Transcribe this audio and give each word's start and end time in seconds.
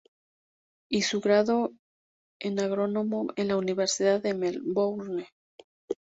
Y 0.89 1.03
su 1.03 1.19
grado 1.21 1.73
en 2.39 2.59
agrónomo 2.59 3.27
en 3.35 3.49
la 3.49 3.57
Universidad 3.57 4.19
de 4.19 4.33
Melbourne. 4.33 5.27